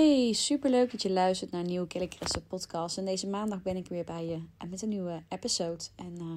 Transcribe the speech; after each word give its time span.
Hey, 0.00 0.32
superleuk 0.32 0.90
dat 0.90 1.02
je 1.02 1.10
luistert 1.10 1.50
naar 1.50 1.60
een 1.60 1.66
nieuwe 1.66 1.86
Kelly 1.86 2.08
Caresse 2.08 2.40
podcast. 2.40 2.98
En 2.98 3.04
deze 3.04 3.26
maandag 3.26 3.62
ben 3.62 3.76
ik 3.76 3.88
weer 3.88 4.04
bij 4.04 4.26
je 4.26 4.68
met 4.68 4.82
een 4.82 4.88
nieuwe 4.88 5.22
episode. 5.28 5.84
En 5.94 6.14
uh, 6.20 6.32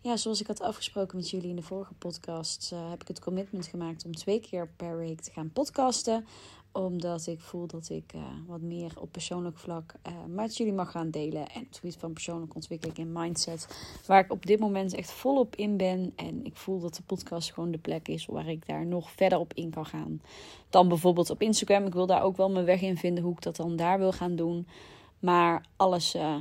ja, 0.00 0.16
zoals 0.16 0.40
ik 0.40 0.46
had 0.46 0.60
afgesproken 0.60 1.16
met 1.16 1.30
jullie 1.30 1.48
in 1.48 1.56
de 1.56 1.62
vorige 1.62 1.94
podcast, 1.94 2.70
uh, 2.72 2.90
heb 2.90 3.02
ik 3.02 3.08
het 3.08 3.20
commitment 3.20 3.66
gemaakt 3.66 4.04
om 4.04 4.14
twee 4.14 4.40
keer 4.40 4.68
per 4.76 4.96
week 4.96 5.20
te 5.20 5.30
gaan 5.30 5.52
podcasten 5.52 6.26
omdat 6.76 7.26
ik 7.26 7.40
voel 7.40 7.66
dat 7.66 7.88
ik 7.88 8.12
uh, 8.14 8.22
wat 8.46 8.60
meer 8.60 8.92
op 9.00 9.12
persoonlijk 9.12 9.58
vlak 9.58 9.94
uh, 10.06 10.12
met 10.28 10.56
jullie 10.56 10.72
mag 10.72 10.90
gaan 10.90 11.10
delen. 11.10 11.48
En 11.48 11.64
het 11.68 11.76
gebied 11.76 11.96
van 11.96 12.12
persoonlijke 12.12 12.54
ontwikkeling 12.54 12.98
en 12.98 13.12
mindset. 13.12 13.68
Waar 14.06 14.24
ik 14.24 14.32
op 14.32 14.46
dit 14.46 14.58
moment 14.58 14.94
echt 14.94 15.10
volop 15.10 15.56
in 15.56 15.76
ben. 15.76 16.12
En 16.16 16.44
ik 16.44 16.56
voel 16.56 16.80
dat 16.80 16.94
de 16.94 17.02
podcast 17.02 17.52
gewoon 17.52 17.70
de 17.70 17.78
plek 17.78 18.08
is 18.08 18.26
waar 18.26 18.48
ik 18.48 18.66
daar 18.66 18.86
nog 18.86 19.10
verder 19.10 19.38
op 19.38 19.54
in 19.54 19.70
kan 19.70 19.86
gaan. 19.86 20.20
Dan 20.70 20.88
bijvoorbeeld 20.88 21.30
op 21.30 21.42
Instagram. 21.42 21.86
Ik 21.86 21.92
wil 21.92 22.06
daar 22.06 22.22
ook 22.22 22.36
wel 22.36 22.50
mijn 22.50 22.64
weg 22.64 22.80
in 22.80 22.96
vinden 22.96 23.24
hoe 23.24 23.32
ik 23.32 23.42
dat 23.42 23.56
dan 23.56 23.76
daar 23.76 23.98
wil 23.98 24.12
gaan 24.12 24.36
doen. 24.36 24.66
Maar 25.18 25.66
alles 25.76 26.14
uh, 26.14 26.36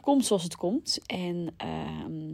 komt 0.00 0.26
zoals 0.26 0.42
het 0.42 0.56
komt. 0.56 0.98
En 1.06 1.54
ehm, 1.56 2.32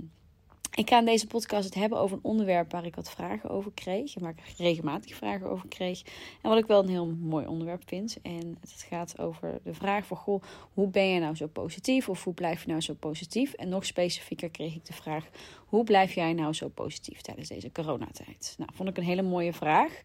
ik 0.74 0.88
ga 0.88 0.98
in 0.98 1.04
deze 1.04 1.26
podcast 1.26 1.64
het 1.64 1.74
hebben 1.74 1.98
over 1.98 2.16
een 2.16 2.24
onderwerp 2.24 2.72
waar 2.72 2.86
ik 2.86 2.94
wat 2.94 3.10
vragen 3.10 3.50
over 3.50 3.72
kreeg. 3.72 4.14
En 4.14 4.22
waar 4.22 4.34
ik 4.36 4.56
regelmatig 4.58 5.14
vragen 5.14 5.50
over 5.50 5.68
kreeg. 5.68 6.02
En 6.42 6.48
wat 6.50 6.58
ik 6.58 6.66
wel 6.66 6.82
een 6.82 6.88
heel 6.88 7.06
mooi 7.06 7.46
onderwerp 7.46 7.82
vind. 7.86 8.16
En 8.22 8.56
het 8.60 8.86
gaat 8.88 9.18
over 9.18 9.60
de 9.64 9.74
vraag 9.74 10.06
van, 10.06 10.16
goh, 10.16 10.42
hoe 10.72 10.88
ben 10.88 11.08
je 11.08 11.20
nou 11.20 11.34
zo 11.34 11.46
positief? 11.46 12.08
Of 12.08 12.24
hoe 12.24 12.34
blijf 12.34 12.62
je 12.62 12.68
nou 12.68 12.80
zo 12.80 12.94
positief? 12.94 13.52
En 13.52 13.68
nog 13.68 13.86
specifieker 13.86 14.50
kreeg 14.50 14.74
ik 14.74 14.84
de 14.84 14.92
vraag, 14.92 15.28
hoe 15.66 15.84
blijf 15.84 16.14
jij 16.14 16.32
nou 16.32 16.52
zo 16.52 16.68
positief 16.68 17.20
tijdens 17.20 17.48
deze 17.48 17.72
coronatijd? 17.72 18.54
Nou, 18.58 18.70
vond 18.74 18.88
ik 18.88 18.96
een 18.96 19.04
hele 19.04 19.22
mooie 19.22 19.52
vraag. 19.52 20.02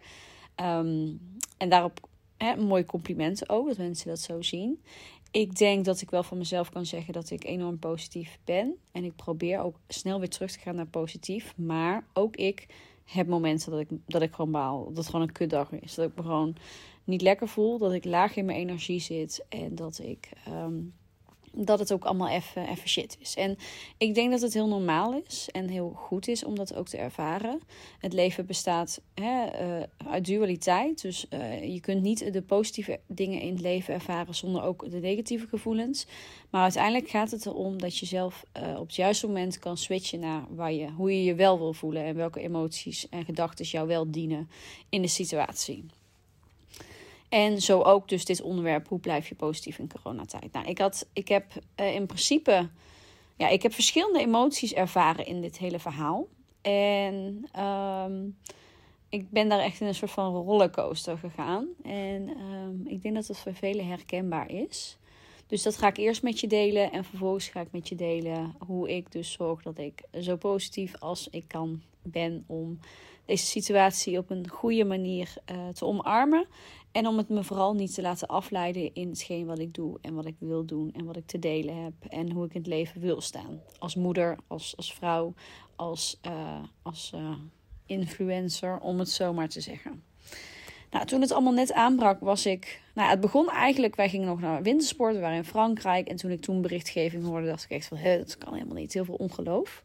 Um, 0.56 1.20
en 1.58 1.70
daarop 1.70 2.08
een 2.38 2.68
mooi 2.68 2.86
compliment 2.86 3.50
ook, 3.50 3.68
dat 3.68 3.78
mensen 3.78 4.08
dat 4.08 4.20
zo 4.20 4.42
zien 4.42 4.82
ik 5.32 5.58
denk 5.58 5.86
dat 5.86 6.02
ik 6.02 6.10
wel 6.10 6.24
van 6.24 6.38
mezelf 6.38 6.70
kan 6.70 6.86
zeggen 6.86 7.14
dat 7.14 7.30
ik 7.30 7.44
enorm 7.44 7.80
positief 7.80 8.40
ben. 8.44 8.76
En 8.92 9.04
ik 9.04 9.16
probeer 9.16 9.60
ook 9.60 9.76
snel 9.88 10.20
weer 10.20 10.30
terug 10.30 10.52
te 10.52 10.60
gaan 10.60 10.76
naar 10.76 10.88
positief. 10.88 11.58
Maar 11.58 12.06
ook 12.14 12.36
ik 12.36 12.68
heb 13.06 13.28
momenten 13.28 13.72
dat 13.72 13.80
ik, 13.80 13.88
dat 14.08 14.22
ik 14.22 14.34
gewoon 14.34 14.52
baal. 14.52 14.86
Dat 14.88 14.98
het 14.98 15.06
gewoon 15.06 15.22
een 15.22 15.32
kutdag 15.32 15.72
is. 15.72 15.96
Dat 15.96 16.10
ik 16.10 16.16
me 16.16 16.22
gewoon 16.22 16.56
niet 17.04 17.22
lekker 17.22 17.48
voel. 17.48 17.78
Dat 17.78 17.94
ik 17.94 18.06
laag 18.06 18.36
in 18.36 18.46
mijn 18.46 18.58
energie 18.58 19.00
zit. 19.00 19.46
En 19.50 19.76
dat 19.76 20.00
ik 20.00 20.30
um, 20.48 20.94
dat 21.54 21.80
het 21.80 21.94
ook 21.94 22.06
allemaal 22.06 22.30
even, 22.30 22.68
even 22.68 22.90
shit 22.90 23.18
is. 23.20 23.36
En 23.36 23.58
ik 23.98 24.16
denk 24.16 24.32
dat 24.32 24.42
het 24.42 24.54
heel 24.54 24.68
normaal 24.68 25.22
is 25.28 25.50
en 25.52 25.68
heel 25.68 25.94
goed 25.96 26.28
is 26.28 26.44
om 26.44 26.56
dat 26.56 26.76
ook 26.76 26.88
te 26.88 26.98
ervaren. 26.98 27.60
Het 28.00 28.14
leven 28.14 28.46
bestaat 28.46 29.02
hè, 29.14 29.46
uh, 29.46 29.84
uit 30.12 30.26
dualiteit. 30.26 31.02
Dus 31.02 31.26
uh, 31.30 31.74
je 31.74 31.80
kunt 31.80 32.02
niet 32.02 32.34
de 32.34 32.42
positieve 32.42 33.00
dingen 33.08 33.42
in 33.42 33.52
het 33.52 33.62
leven 33.62 33.94
ervaren 33.94 34.36
zonder 34.36 34.64
ook 34.64 34.92
de 34.92 35.00
negatieve 35.00 35.48
gevoelens. 35.48 36.08
Maar 36.50 36.62
uiteindelijk 36.62 37.10
gaat 37.10 37.32
het 37.32 37.46
erom 37.46 37.80
dat 37.80 37.98
je 37.98 38.06
zelf 38.06 38.44
uh, 38.58 38.80
op 38.80 38.88
het 38.88 38.96
juiste 38.96 39.28
moment 39.28 39.60
kan 39.60 39.78
switchen 39.78 40.20
naar 40.20 40.44
waar 40.50 40.74
je, 40.74 40.92
hoe 40.92 41.12
je 41.12 41.24
je 41.24 41.36
wel 41.36 41.58
wil 41.58 41.74
voelen 41.74 42.04
en 42.04 42.16
welke 42.16 42.40
emoties 42.40 43.10
en 43.10 43.26
gedachten 43.26 43.66
jou 43.66 43.88
wel 43.88 44.12
dienen 44.12 44.50
in 44.90 45.02
de 45.02 45.08
situatie. 45.08 45.86
En 47.30 47.62
zo 47.62 47.82
ook 47.82 48.10
dus 48.10 48.26
dit 48.26 48.42
onderwerp, 48.42 48.88
hoe 48.88 49.00
blijf 49.00 49.30
je 49.30 49.36
positief 49.36 49.80
in 49.80 49.92
coronatijd? 50.02 50.52
Nou, 50.52 50.68
ik, 50.68 50.78
had, 50.78 51.08
ik 51.14 51.28
heb 51.28 51.46
uh, 51.80 51.96
in 51.96 52.06
principe, 52.06 52.70
ja, 53.36 53.48
ik 53.48 53.62
heb 53.62 53.74
verschillende 53.74 54.20
emoties 54.20 54.74
ervaren 54.74 55.26
in 55.26 55.42
dit 55.42 55.58
hele 55.58 55.80
verhaal. 55.80 56.28
En 56.62 57.46
um, 57.60 58.38
ik 59.10 59.30
ben 59.30 59.50
daar 59.50 59.60
echt 59.60 59.82
in 59.82 59.88
een 59.88 59.96
soort 59.96 60.12
van 60.12 60.36
rollercoaster 60.36 61.18
gegaan. 61.18 61.68
En 61.84 62.30
um, 62.30 62.82
ik 62.86 63.02
denk 63.02 63.16
dat 63.16 63.28
dat 63.28 63.38
voor 63.38 63.54
velen 63.54 63.88
herkenbaar 63.88 64.52
is. 64.52 64.98
Dus 65.48 65.64
dat 65.64 65.78
ga 65.78 65.88
ik 65.88 65.98
eerst 65.98 66.24
met 66.24 66.40
je 66.40 66.48
delen. 66.48 66.92
En 66.92 67.04
vervolgens 67.04 67.48
ga 67.48 67.62
ik 67.62 67.72
met 67.72 67.90
je 67.90 67.96
delen 67.96 68.56
hoe 68.66 68.96
ik 68.96 69.12
dus 69.12 69.32
zorg 69.32 69.62
dat 69.62 69.78
ik 69.78 70.04
zo 70.22 70.36
positief 70.36 70.96
als 71.00 71.28
ik 71.30 71.44
kan 71.48 71.82
ben 72.02 72.44
om 72.48 72.80
deze 73.30 73.46
situatie 73.46 74.18
op 74.18 74.30
een 74.30 74.48
goede 74.48 74.84
manier 74.84 75.34
uh, 75.52 75.68
te 75.68 75.86
omarmen. 75.86 76.48
En 76.92 77.08
om 77.08 77.18
het 77.18 77.30
me 77.30 77.44
vooral 77.44 77.74
niet 77.74 77.94
te 77.94 78.02
laten 78.02 78.28
afleiden 78.28 78.94
in 78.94 79.10
hetgeen 79.10 79.46
wat 79.46 79.60
ik 79.60 79.74
doe 79.74 79.98
en 80.02 80.14
wat 80.14 80.26
ik 80.26 80.36
wil 80.40 80.66
doen 80.66 80.92
en 80.94 81.06
wat 81.06 81.18
ik 81.18 81.26
te 81.26 81.40
delen 81.40 81.84
heb 81.84 81.94
en 82.08 82.32
hoe 82.32 82.46
ik 82.46 82.54
in 82.54 82.60
het 82.60 82.70
leven 82.70 83.02
wil 83.02 83.22
staan. 83.22 83.62
Als 83.80 83.96
moeder, 83.96 84.38
als, 84.48 84.78
als 84.78 84.94
vrouw, 84.94 85.34
als, 85.76 86.20
uh, 86.28 86.64
als 86.82 87.12
uh, 87.16 87.32
influencer, 87.86 88.80
om 88.80 89.00
het 89.00 89.10
zo 89.10 89.34
maar 89.34 89.50
te 89.50 89.62
zeggen. 89.62 90.04
Nou, 90.92 91.06
toen 91.06 91.22
het 91.22 91.32
allemaal 91.32 91.54
net 91.54 91.74
aanbrak, 91.74 92.20
was 92.20 92.46
ik. 92.46 92.82
Nou, 92.94 93.10
het 93.10 93.20
begon 93.20 93.50
eigenlijk. 93.50 93.96
Wij 93.96 94.10
gingen 94.10 94.28
nog 94.28 94.40
naar 94.40 94.62
wintersport. 94.62 95.14
We 95.16 95.22
waren 95.22 95.38
in 95.38 95.46
Frankrijk. 95.46 96.08
En 96.08 96.16
toen 96.16 96.32
ik 96.32 96.42
toen 96.42 96.62
berichtgeving 96.62 97.26
hoorde, 97.26 97.48
dacht 97.48 97.64
ik 97.64 97.70
echt 97.70 97.88
van: 97.88 97.98
hé, 97.98 98.18
dat 98.18 98.38
kan 98.38 98.54
helemaal 98.54 98.76
niet. 98.76 98.94
Heel 98.94 99.06
veel 99.06 99.16
ongeloof. 99.16 99.84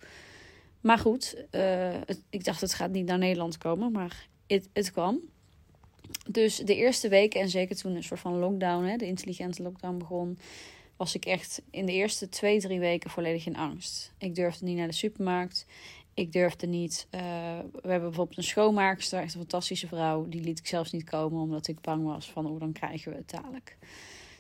Maar 0.84 0.98
goed, 0.98 1.44
het, 1.50 2.22
ik 2.30 2.44
dacht 2.44 2.60
het 2.60 2.74
gaat 2.74 2.90
niet 2.90 3.06
naar 3.06 3.18
Nederland 3.18 3.58
komen. 3.58 3.92
Maar 3.92 4.28
het, 4.72 4.92
kwam. 4.92 5.20
Dus 6.28 6.56
de 6.56 6.76
eerste 6.76 7.08
weken, 7.08 7.40
en 7.40 7.48
zeker 7.48 7.76
toen 7.76 7.94
een 7.94 8.02
soort 8.04 8.20
van 8.20 8.38
lockdown, 8.38 8.84
hè, 8.84 8.96
de 8.96 9.06
intelligente 9.06 9.62
lockdown 9.62 9.98
begon, 9.98 10.38
was 10.96 11.14
ik 11.14 11.24
echt 11.24 11.62
in 11.70 11.86
de 11.86 11.92
eerste 11.92 12.28
twee, 12.28 12.60
drie 12.60 12.80
weken 12.80 13.10
volledig 13.10 13.46
in 13.46 13.56
angst. 13.56 14.12
Ik 14.18 14.34
durfde 14.34 14.64
niet 14.64 14.76
naar 14.76 14.86
de 14.86 14.92
supermarkt. 14.92 15.66
Ik 16.14 16.32
durfde 16.32 16.66
niet. 16.66 17.06
Uh, 17.10 17.20
we 17.72 17.88
hebben 17.88 18.08
bijvoorbeeld 18.08 18.36
een 18.38 18.44
schoonmaakster, 18.44 19.20
echt 19.20 19.34
een 19.34 19.40
fantastische 19.40 19.86
vrouw. 19.86 20.28
Die 20.28 20.40
liet 20.40 20.58
ik 20.58 20.66
zelfs 20.66 20.92
niet 20.92 21.04
komen 21.04 21.40
omdat 21.40 21.68
ik 21.68 21.80
bang 21.80 22.04
was 22.04 22.30
van 22.30 22.46
hoe 22.46 22.58
dan 22.58 22.72
krijgen 22.72 23.10
we 23.10 23.16
het 23.16 23.30
dadelijk. 23.30 23.76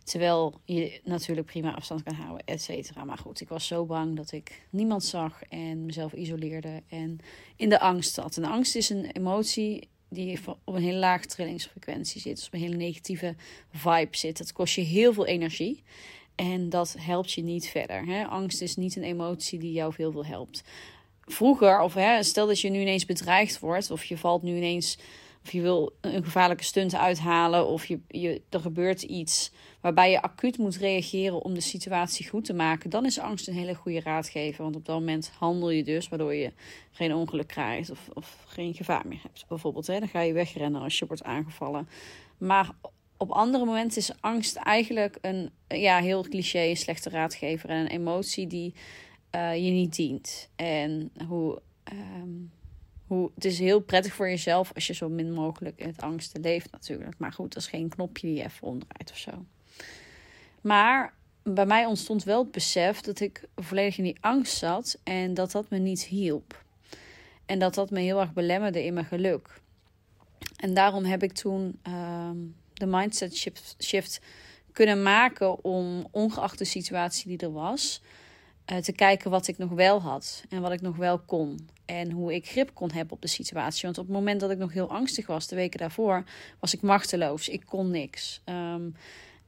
Terwijl 0.04 0.60
je 0.64 1.00
natuurlijk 1.04 1.46
prima 1.46 1.74
afstand 1.74 2.02
kan 2.02 2.14
houden, 2.14 2.46
et 2.46 2.62
cetera. 2.62 3.04
Maar 3.04 3.18
goed, 3.18 3.40
ik 3.40 3.48
was 3.48 3.66
zo 3.66 3.84
bang 3.84 4.16
dat 4.16 4.32
ik 4.32 4.66
niemand 4.70 5.04
zag 5.04 5.42
en 5.48 5.86
mezelf 5.86 6.12
isoleerde 6.12 6.82
en 6.88 7.18
in 7.56 7.68
de 7.68 7.80
angst 7.80 8.14
zat. 8.14 8.36
En 8.36 8.44
angst 8.44 8.76
is 8.76 8.90
een 8.90 9.10
emotie 9.10 9.88
die 10.08 10.38
op 10.64 10.74
een 10.74 10.82
hele 10.82 10.98
lage 10.98 11.26
trillingsfrequentie 11.26 12.20
zit, 12.20 12.36
dus 12.36 12.46
op 12.46 12.54
een 12.54 12.60
hele 12.60 12.76
negatieve 12.76 13.34
vibe 13.72 14.16
zit. 14.16 14.38
Dat 14.38 14.52
kost 14.52 14.74
je 14.74 14.80
heel 14.80 15.12
veel 15.12 15.26
energie 15.26 15.82
en 16.34 16.68
dat 16.68 16.96
helpt 16.98 17.32
je 17.32 17.42
niet 17.42 17.68
verder. 17.68 18.06
Hè? 18.06 18.24
Angst 18.24 18.60
is 18.60 18.76
niet 18.76 18.96
een 18.96 19.02
emotie 19.02 19.58
die 19.58 19.72
jou 19.72 19.92
veel 19.92 20.12
veel 20.12 20.26
helpt. 20.26 20.62
Vroeger, 21.20 21.80
of 21.80 21.94
hè, 21.94 22.22
stel 22.22 22.46
dat 22.46 22.60
je 22.60 22.70
nu 22.70 22.80
ineens 22.80 23.06
bedreigd 23.06 23.58
wordt, 23.58 23.90
of 23.90 24.04
je 24.04 24.18
valt 24.18 24.42
nu 24.42 24.56
ineens, 24.56 24.98
of 25.44 25.52
je 25.52 25.60
wil 25.60 25.92
een 26.00 26.24
gevaarlijke 26.24 26.64
stunt 26.64 26.94
uithalen, 26.94 27.66
of 27.66 27.86
je, 27.86 28.00
je, 28.08 28.42
er 28.48 28.60
gebeurt 28.60 29.02
iets 29.02 29.50
waarbij 29.80 30.10
je 30.10 30.22
acuut 30.22 30.58
moet 30.58 30.76
reageren 30.76 31.42
om 31.42 31.54
de 31.54 31.60
situatie 31.60 32.28
goed 32.28 32.44
te 32.44 32.54
maken, 32.54 32.90
dan 32.90 33.04
is 33.04 33.18
angst 33.18 33.48
een 33.48 33.54
hele 33.54 33.74
goede 33.74 34.00
raadgever. 34.00 34.62
Want 34.62 34.76
op 34.76 34.84
dat 34.84 34.98
moment 34.98 35.32
handel 35.38 35.70
je 35.70 35.84
dus, 35.84 36.08
waardoor 36.08 36.34
je 36.34 36.52
geen 36.90 37.14
ongeluk 37.14 37.46
krijgt 37.46 37.90
of, 37.90 38.08
of 38.12 38.44
geen 38.46 38.74
gevaar 38.74 39.06
meer 39.06 39.22
hebt. 39.22 39.44
Bijvoorbeeld, 39.48 39.86
hè, 39.86 39.98
dan 39.98 40.08
ga 40.08 40.20
je 40.20 40.32
wegrennen 40.32 40.82
als 40.82 40.98
je 40.98 41.06
wordt 41.06 41.22
aangevallen. 41.22 41.88
Maar 42.38 42.70
op 43.16 43.30
andere 43.30 43.64
momenten 43.64 43.98
is 43.98 44.20
angst 44.20 44.56
eigenlijk 44.56 45.18
een 45.20 45.50
ja, 45.68 46.00
heel 46.00 46.22
cliché, 46.22 46.74
slechte 46.74 47.10
raadgever 47.10 47.70
en 47.70 47.80
een 47.80 47.86
emotie 47.86 48.46
die 48.46 48.74
uh, 49.34 49.54
je 49.64 49.70
niet 49.70 49.94
dient. 49.96 50.50
En 50.56 51.12
hoe. 51.28 51.62
Um, 51.92 52.52
hoe, 53.06 53.30
het 53.34 53.44
is 53.44 53.58
heel 53.58 53.80
prettig 53.80 54.12
voor 54.12 54.28
jezelf 54.28 54.72
als 54.74 54.86
je 54.86 54.94
zo 54.94 55.08
min 55.08 55.32
mogelijk 55.32 55.78
in 55.78 55.86
het 55.86 56.00
angsten 56.00 56.40
leeft, 56.40 56.72
natuurlijk. 56.72 57.18
Maar 57.18 57.32
goed, 57.32 57.54
dat 57.54 57.62
is 57.62 57.68
geen 57.68 57.88
knopje 57.88 58.26
die 58.26 58.36
je 58.36 58.44
even 58.44 58.66
omdraait 58.66 59.10
of 59.10 59.18
zo. 59.18 59.44
Maar 60.60 61.14
bij 61.42 61.66
mij 61.66 61.84
ontstond 61.84 62.24
wel 62.24 62.42
het 62.42 62.50
besef 62.50 63.00
dat 63.00 63.20
ik 63.20 63.48
volledig 63.56 63.98
in 63.98 64.04
die 64.04 64.16
angst 64.20 64.56
zat 64.56 64.98
en 65.02 65.34
dat 65.34 65.50
dat 65.50 65.70
me 65.70 65.78
niet 65.78 66.04
hielp. 66.04 66.64
En 67.46 67.58
dat 67.58 67.74
dat 67.74 67.90
me 67.90 68.00
heel 68.00 68.20
erg 68.20 68.32
belemmerde 68.32 68.84
in 68.84 68.94
mijn 68.94 69.06
geluk. 69.06 69.60
En 70.56 70.74
daarom 70.74 71.04
heb 71.04 71.22
ik 71.22 71.32
toen 71.32 71.80
um, 71.88 72.56
de 72.72 72.86
mindset 72.86 73.36
shift, 73.36 73.76
shift, 73.82 74.20
kunnen 74.72 75.02
maken 75.02 75.64
om, 75.64 76.06
ongeacht 76.10 76.58
de 76.58 76.64
situatie 76.64 77.28
die 77.28 77.38
er 77.38 77.52
was, 77.52 78.02
uh, 78.72 78.78
te 78.78 78.92
kijken 78.92 79.30
wat 79.30 79.48
ik 79.48 79.58
nog 79.58 79.70
wel 79.70 80.00
had 80.00 80.44
en 80.48 80.60
wat 80.60 80.72
ik 80.72 80.80
nog 80.80 80.96
wel 80.96 81.18
kon. 81.18 81.68
En 81.84 82.10
hoe 82.10 82.34
ik 82.34 82.48
grip 82.48 82.70
kon 82.74 82.90
hebben 82.92 83.14
op 83.14 83.22
de 83.22 83.28
situatie. 83.28 83.82
Want 83.82 83.98
op 83.98 84.04
het 84.04 84.14
moment 84.14 84.40
dat 84.40 84.50
ik 84.50 84.58
nog 84.58 84.72
heel 84.72 84.90
angstig 84.90 85.26
was, 85.26 85.48
de 85.48 85.56
weken 85.56 85.78
daarvoor, 85.78 86.24
was 86.60 86.74
ik 86.74 86.82
machteloos. 86.82 87.48
Ik 87.48 87.62
kon 87.66 87.90
niks. 87.90 88.40
Um, 88.44 88.94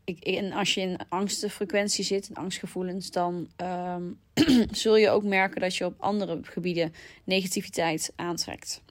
ik, 0.06 0.24
en 0.24 0.52
als 0.52 0.74
je 0.74 0.80
in 0.80 0.98
angstfrequentie 1.08 2.04
zit, 2.04 2.28
in 2.28 2.36
angstgevoelens, 2.36 3.10
dan 3.10 3.48
ehm, 3.56 4.02
zul 4.70 4.96
je 4.96 5.10
ook 5.10 5.24
merken 5.24 5.60
dat 5.60 5.76
je 5.76 5.84
op 5.84 5.94
andere 5.98 6.38
gebieden 6.42 6.94
negativiteit 7.24 8.12
aantrekt. 8.16 8.82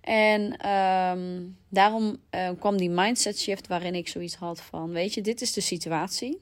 En 0.00 0.56
ehm, 0.56 1.42
daarom 1.68 2.16
uh, 2.34 2.50
kwam 2.58 2.76
die 2.76 2.90
mindset 2.90 3.38
shift 3.38 3.66
waarin 3.66 3.94
ik 3.94 4.08
zoiets 4.08 4.34
had 4.34 4.62
van: 4.62 4.90
Weet 4.90 5.14
je, 5.14 5.20
dit 5.20 5.40
is 5.40 5.52
de 5.52 5.60
situatie. 5.60 6.38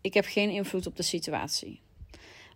Ik 0.00 0.14
heb 0.14 0.24
geen 0.24 0.50
invloed 0.50 0.86
op 0.86 0.96
de 0.96 1.02
situatie. 1.02 1.80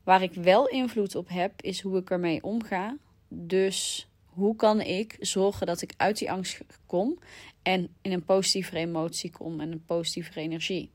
Waar 0.04 0.22
ik 0.22 0.34
wel 0.34 0.68
invloed 0.68 1.14
op 1.14 1.28
heb, 1.28 1.62
is 1.62 1.80
hoe 1.80 1.98
ik 1.98 2.10
ermee 2.10 2.42
omga. 2.42 2.96
Dus 3.28 4.08
hoe 4.26 4.56
kan 4.56 4.80
ik 4.80 5.16
zorgen 5.20 5.66
dat 5.66 5.82
ik 5.82 5.94
uit 5.96 6.18
die 6.18 6.30
angst 6.30 6.60
kom 6.86 7.18
en 7.62 7.88
in 8.02 8.12
een 8.12 8.24
positieve 8.24 8.76
emotie 8.76 9.30
kom 9.30 9.60
en 9.60 9.72
een 9.72 9.84
positieve 9.84 10.40
energie. 10.40 10.90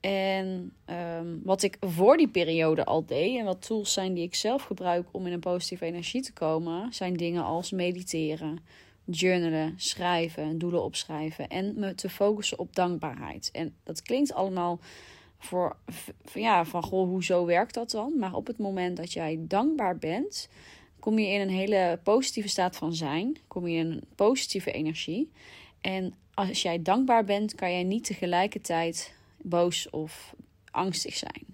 En 0.00 0.72
um, 0.86 1.40
wat 1.44 1.62
ik 1.62 1.76
voor 1.80 2.16
die 2.16 2.28
periode 2.28 2.84
al 2.84 3.04
deed 3.04 3.38
en 3.38 3.44
wat 3.44 3.66
tools 3.66 3.92
zijn 3.92 4.14
die 4.14 4.24
ik 4.24 4.34
zelf 4.34 4.62
gebruik 4.62 5.08
om 5.10 5.26
in 5.26 5.32
een 5.32 5.40
positieve 5.40 5.84
energie 5.84 6.22
te 6.22 6.32
komen, 6.32 6.92
zijn 6.92 7.14
dingen 7.14 7.44
als 7.44 7.70
mediteren, 7.70 8.58
journalen, 9.04 9.74
schrijven, 9.76 10.58
doelen 10.58 10.82
opschrijven 10.82 11.48
en 11.48 11.74
me 11.78 11.94
te 11.94 12.08
focussen 12.08 12.58
op 12.58 12.74
dankbaarheid. 12.74 13.50
En 13.52 13.74
dat 13.84 14.02
klinkt 14.02 14.32
allemaal 14.32 14.80
voor, 15.38 15.76
ja, 16.34 16.64
van 16.64 16.82
goh, 16.82 17.08
hoezo 17.08 17.44
werkt 17.44 17.74
dat 17.74 17.90
dan? 17.90 18.18
Maar 18.18 18.34
op 18.34 18.46
het 18.46 18.58
moment 18.58 18.96
dat 18.96 19.12
jij 19.12 19.38
dankbaar 19.40 19.98
bent, 19.98 20.48
kom 21.00 21.18
je 21.18 21.26
in 21.26 21.40
een 21.40 21.50
hele 21.50 22.00
positieve 22.02 22.48
staat 22.48 22.76
van 22.76 22.94
zijn, 22.94 23.36
kom 23.46 23.68
je 23.68 23.78
in 23.78 23.90
een 23.90 24.02
positieve 24.14 24.72
energie. 24.72 25.30
En 25.80 26.14
als 26.34 26.62
jij 26.62 26.82
dankbaar 26.82 27.24
bent, 27.24 27.54
kan 27.54 27.72
jij 27.72 27.82
niet 27.82 28.04
tegelijkertijd 28.04 29.14
boos 29.42 29.90
of 29.90 30.34
angstig 30.70 31.16
zijn. 31.16 31.46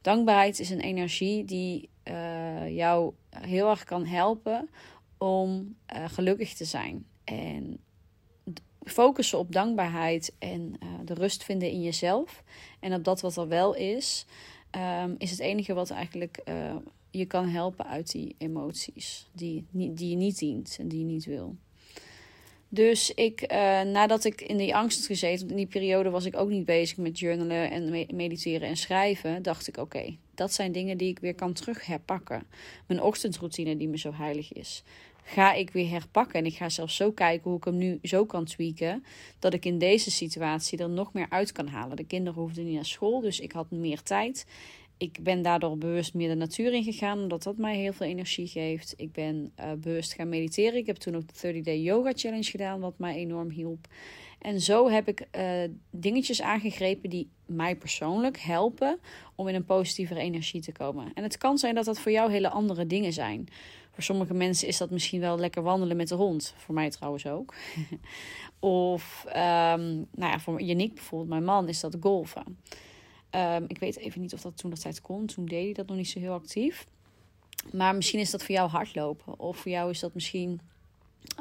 Dankbaarheid 0.00 0.58
is 0.60 0.70
een 0.70 0.80
energie 0.80 1.44
die 1.44 1.88
uh, 2.04 2.76
jou 2.76 3.12
heel 3.30 3.70
erg 3.70 3.84
kan 3.84 4.04
helpen 4.04 4.70
om 5.18 5.76
uh, 5.94 6.04
gelukkig 6.08 6.54
te 6.54 6.64
zijn. 6.64 7.06
En 7.24 7.78
focussen 8.86 9.38
op 9.38 9.52
dankbaarheid 9.52 10.32
en 10.38 10.74
uh, 10.82 10.88
de 11.04 11.14
rust 11.14 11.44
vinden 11.44 11.70
in 11.70 11.82
jezelf. 11.82 12.42
En 12.80 12.94
op 12.94 13.04
dat 13.04 13.20
wat 13.20 13.36
er 13.36 13.48
wel 13.48 13.74
is, 13.74 14.26
um, 15.02 15.14
is 15.18 15.30
het 15.30 15.40
enige 15.40 15.74
wat 15.74 15.90
eigenlijk 15.90 16.42
je 17.10 17.26
kan 17.26 17.48
helpen 17.48 17.86
uit 17.86 18.10
die 18.10 18.34
emoties 18.38 19.28
die, 19.32 19.64
die 19.70 20.10
je 20.10 20.16
niet 20.16 20.38
dient 20.38 20.76
en 20.80 20.88
die 20.88 20.98
je 20.98 21.04
niet 21.04 21.24
wil. 21.24 21.56
Dus 22.68 23.14
ik, 23.14 23.52
uh, 23.52 23.80
nadat 23.82 24.24
ik 24.24 24.40
in 24.40 24.56
die 24.56 24.76
angst 24.76 25.06
gezeten, 25.06 25.50
in 25.50 25.56
die 25.56 25.66
periode 25.66 26.10
was 26.10 26.24
ik 26.24 26.36
ook 26.36 26.48
niet 26.48 26.64
bezig 26.64 26.96
met 26.96 27.18
journalen 27.18 27.70
en 27.70 28.06
mediteren 28.16 28.68
en 28.68 28.76
schrijven, 28.76 29.42
dacht 29.42 29.68
ik: 29.68 29.76
oké, 29.76 30.16
dat 30.34 30.52
zijn 30.52 30.72
dingen 30.72 30.98
die 30.98 31.08
ik 31.08 31.18
weer 31.18 31.34
kan 31.34 31.52
terug 31.52 31.86
herpakken. 31.86 32.46
Mijn 32.86 33.02
ochtendroutine 33.02 33.76
die 33.76 33.88
me 33.88 33.98
zo 33.98 34.12
heilig 34.12 34.52
is, 34.52 34.82
ga 35.28 35.52
ik 35.52 35.70
weer 35.70 35.90
herpakken. 35.90 36.38
En 36.38 36.46
ik 36.46 36.56
ga 36.56 36.68
zelfs 36.68 36.96
zo 36.96 37.12
kijken 37.12 37.50
hoe 37.50 37.58
ik 37.58 37.64
hem 37.64 37.76
nu 37.76 37.98
zo 38.02 38.24
kan 38.26 38.44
tweaken, 38.44 39.04
dat 39.38 39.54
ik 39.54 39.64
in 39.64 39.78
deze 39.78 40.10
situatie 40.10 40.78
er 40.78 40.88
nog 40.88 41.12
meer 41.12 41.26
uit 41.28 41.52
kan 41.52 41.68
halen. 41.68 41.96
De 41.96 42.06
kinderen 42.06 42.40
hoefden 42.40 42.64
niet 42.64 42.74
naar 42.74 42.84
school, 42.84 43.20
dus 43.20 43.40
ik 43.40 43.52
had 43.52 43.70
meer 43.70 44.02
tijd 44.02 44.46
ik 44.98 45.18
ben 45.22 45.42
daardoor 45.42 45.78
bewust 45.78 46.14
meer 46.14 46.28
de 46.28 46.34
natuur 46.34 46.72
in 46.72 46.84
gegaan, 46.84 47.18
omdat 47.18 47.42
dat 47.42 47.56
mij 47.56 47.76
heel 47.76 47.92
veel 47.92 48.06
energie 48.06 48.46
geeft. 48.46 48.94
Ik 48.96 49.12
ben 49.12 49.52
uh, 49.60 49.72
bewust 49.72 50.14
gaan 50.14 50.28
mediteren. 50.28 50.78
Ik 50.78 50.86
heb 50.86 50.96
toen 50.96 51.16
ook 51.16 51.40
de 51.40 51.54
30-day 51.54 51.80
yoga 51.80 52.12
challenge 52.14 52.50
gedaan, 52.50 52.80
wat 52.80 52.98
mij 52.98 53.14
enorm 53.14 53.50
hielp. 53.50 53.86
En 54.38 54.60
zo 54.60 54.88
heb 54.88 55.08
ik 55.08 55.26
uh, 55.36 55.62
dingetjes 55.90 56.42
aangegrepen 56.42 57.10
die 57.10 57.28
mij 57.46 57.76
persoonlijk 57.76 58.38
helpen 58.38 58.98
om 59.34 59.48
in 59.48 59.54
een 59.54 59.64
positievere 59.64 60.20
energie 60.20 60.60
te 60.60 60.72
komen. 60.72 61.10
En 61.14 61.22
het 61.22 61.38
kan 61.38 61.58
zijn 61.58 61.74
dat 61.74 61.84
dat 61.84 62.00
voor 62.00 62.12
jou 62.12 62.30
hele 62.30 62.50
andere 62.50 62.86
dingen 62.86 63.12
zijn. 63.12 63.48
Voor 63.96 64.04
sommige 64.04 64.34
mensen 64.34 64.68
is 64.68 64.76
dat 64.76 64.90
misschien 64.90 65.20
wel 65.20 65.38
lekker 65.38 65.62
wandelen 65.62 65.96
met 65.96 66.08
de 66.08 66.14
hond. 66.14 66.54
Voor 66.56 66.74
mij 66.74 66.90
trouwens 66.90 67.26
ook. 67.26 67.54
of, 68.58 69.24
um, 69.28 70.06
nou 70.10 70.32
ja, 70.32 70.38
voor 70.38 70.62
Yannick 70.62 70.94
bijvoorbeeld, 70.94 71.30
mijn 71.30 71.44
man, 71.44 71.68
is 71.68 71.80
dat 71.80 71.96
golven. 72.00 72.58
Um, 73.30 73.64
ik 73.68 73.78
weet 73.78 73.96
even 73.96 74.20
niet 74.20 74.34
of 74.34 74.40
dat 74.40 74.56
toen 74.56 74.70
dat 74.70 74.80
tijd 74.80 75.00
kon. 75.00 75.26
Toen 75.26 75.46
deed 75.46 75.64
hij 75.64 75.72
dat 75.72 75.86
nog 75.86 75.96
niet 75.96 76.08
zo 76.08 76.18
heel 76.18 76.32
actief. 76.32 76.86
Maar 77.72 77.94
misschien 77.94 78.20
is 78.20 78.30
dat 78.30 78.42
voor 78.42 78.54
jou 78.54 78.70
hardlopen. 78.70 79.38
Of 79.38 79.56
voor 79.56 79.70
jou 79.70 79.90
is 79.90 80.00
dat 80.00 80.14
misschien 80.14 80.60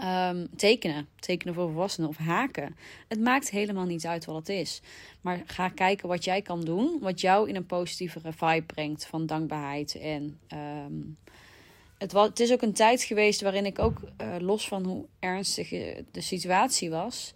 um, 0.04 0.48
tekenen. 0.56 1.08
Tekenen 1.20 1.54
voor 1.54 1.68
volwassenen 1.68 2.10
of 2.10 2.18
haken. 2.18 2.76
Het 3.08 3.20
maakt 3.20 3.50
helemaal 3.50 3.86
niet 3.86 4.06
uit 4.06 4.26
wat 4.26 4.36
het 4.36 4.50
is. 4.50 4.82
Maar 5.22 5.44
ga 5.46 5.70
kijken 5.70 6.08
wat 6.08 6.24
jij 6.24 6.42
kan 6.42 6.62
doen. 6.62 7.00
Wat 7.02 7.22
jou 7.22 7.50
in 7.50 7.56
een 7.56 7.66
positievere 7.66 8.34
vibe 8.34 8.66
brengt 8.66 9.06
van 9.06 9.26
dankbaarheid. 9.26 9.96
En 9.96 10.40
het, 11.98 12.12
was, 12.12 12.28
het 12.28 12.40
is 12.40 12.52
ook 12.52 12.62
een 12.62 12.74
tijd 12.74 13.04
geweest 13.04 13.42
waarin 13.42 13.66
ik 13.66 13.80
ook, 13.80 14.02
uh, 14.22 14.36
los 14.40 14.68
van 14.68 14.86
hoe 14.86 15.06
ernstig 15.20 15.70
de 16.12 16.22
situatie 16.22 16.90
was 16.90 17.34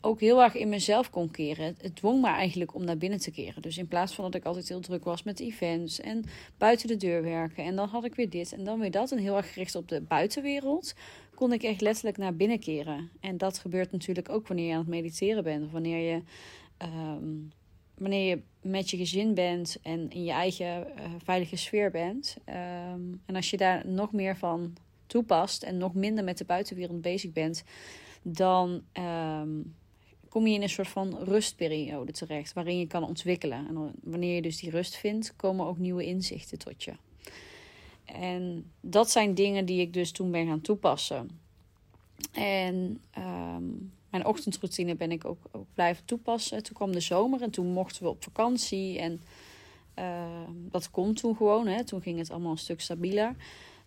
ook 0.00 0.20
heel 0.20 0.42
erg 0.42 0.54
in 0.54 0.68
mezelf 0.68 1.10
kon 1.10 1.30
keren. 1.30 1.76
Het 1.80 1.96
dwong 1.96 2.20
me 2.20 2.28
eigenlijk 2.28 2.74
om 2.74 2.84
naar 2.84 2.96
binnen 2.96 3.18
te 3.18 3.30
keren. 3.30 3.62
Dus 3.62 3.78
in 3.78 3.88
plaats 3.88 4.14
van 4.14 4.24
dat 4.24 4.34
ik 4.34 4.44
altijd 4.44 4.68
heel 4.68 4.80
druk 4.80 5.04
was 5.04 5.22
met 5.22 5.40
events 5.40 6.00
en 6.00 6.24
buiten 6.58 6.88
de 6.88 6.96
deur 6.96 7.22
werken. 7.22 7.64
En 7.64 7.76
dan 7.76 7.88
had 7.88 8.04
ik 8.04 8.14
weer 8.14 8.30
dit 8.30 8.52
en 8.52 8.64
dan 8.64 8.80
weer 8.80 8.90
dat. 8.90 9.12
En 9.12 9.18
heel 9.18 9.36
erg 9.36 9.52
gericht 9.52 9.74
op 9.74 9.88
de 9.88 10.00
buitenwereld. 10.00 10.94
Kon 11.34 11.52
ik 11.52 11.62
echt 11.62 11.80
letterlijk 11.80 12.16
naar 12.16 12.36
binnen 12.36 12.58
keren. 12.58 13.10
En 13.20 13.38
dat 13.38 13.58
gebeurt 13.58 13.92
natuurlijk 13.92 14.28
ook 14.28 14.48
wanneer 14.48 14.66
je 14.66 14.72
aan 14.72 14.78
het 14.78 14.88
mediteren 14.88 15.44
bent. 15.44 15.64
Of 15.64 15.70
wanneer 15.70 16.12
je, 16.12 16.22
ehm, 16.76 17.36
wanneer 18.00 18.28
je 18.28 18.42
met 18.62 18.90
je 18.90 18.96
gezin 18.96 19.34
bent 19.34 19.78
en 19.82 20.10
in 20.10 20.24
je 20.24 20.30
eigen 20.30 20.66
uh, 20.66 21.04
veilige 21.24 21.56
sfeer 21.56 21.90
bent. 21.90 22.36
Ehm, 22.44 23.00
en 23.26 23.36
als 23.36 23.50
je 23.50 23.56
daar 23.56 23.86
nog 23.86 24.12
meer 24.12 24.36
van 24.36 24.76
toepast 25.06 25.62
en 25.62 25.76
nog 25.76 25.94
minder 25.94 26.24
met 26.24 26.38
de 26.38 26.44
buitenwereld 26.44 27.00
bezig 27.00 27.32
bent. 27.32 27.64
Dan 28.22 28.82
ehm, 28.92 29.48
kom 30.28 30.46
je 30.46 30.54
in 30.54 30.62
een 30.62 30.68
soort 30.68 30.88
van 30.88 31.18
rustperiode 31.18 32.12
terecht 32.12 32.52
waarin 32.52 32.78
je 32.78 32.86
kan 32.86 33.04
ontwikkelen. 33.04 33.66
En 33.68 33.94
wanneer 34.02 34.34
je 34.34 34.42
dus 34.42 34.60
die 34.60 34.70
rust 34.70 34.96
vindt, 34.96 35.36
komen 35.36 35.66
ook 35.66 35.78
nieuwe 35.78 36.04
inzichten 36.04 36.58
tot 36.58 36.84
je. 36.84 36.92
En 38.04 38.70
dat 38.80 39.10
zijn 39.10 39.34
dingen 39.34 39.64
die 39.64 39.80
ik 39.80 39.92
dus 39.92 40.10
toen 40.12 40.30
ben 40.30 40.46
gaan 40.46 40.60
toepassen. 40.60 41.40
En 42.32 43.00
ehm, 43.10 43.64
mijn 44.10 44.26
ochtendroutine 44.26 44.94
ben 44.94 45.10
ik 45.10 45.24
ook, 45.24 45.38
ook, 45.52 45.66
blijven 45.74 46.04
toepassen. 46.04 46.62
Toen 46.62 46.74
kwam 46.74 46.92
de 46.92 47.00
zomer 47.00 47.42
en 47.42 47.50
toen 47.50 47.66
mochten 47.66 48.02
we 48.02 48.08
op 48.08 48.22
vakantie. 48.22 48.98
En 48.98 49.22
ehm, 49.94 50.52
dat 50.70 50.90
komt 50.90 51.16
toen 51.16 51.36
gewoon. 51.36 51.66
Hè. 51.66 51.84
Toen 51.84 52.02
ging 52.02 52.18
het 52.18 52.30
allemaal 52.30 52.50
een 52.50 52.58
stuk 52.58 52.80
stabieler. 52.80 53.36